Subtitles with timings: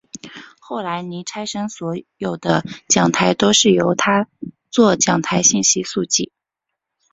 [0.59, 4.27] 后来倪柝声所有的讲台都是由他
[4.71, 6.31] 作讲台信息速记。